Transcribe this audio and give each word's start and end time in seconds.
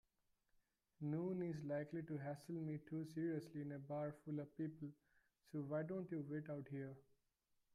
Noone 1.01 1.43
is 1.43 1.63
likely 1.63 2.01
to 2.01 2.17
hassle 2.17 2.55
me 2.55 2.79
too 2.89 3.05
seriously 3.13 3.61
in 3.61 3.71
a 3.73 3.77
bar 3.77 4.15
full 4.25 4.39
of 4.39 4.57
people, 4.57 4.89
so 5.51 5.59
why 5.61 5.83
don't 5.83 6.09
you 6.09 6.25
wait 6.27 6.49
out 6.49 6.67
here? 6.71 6.97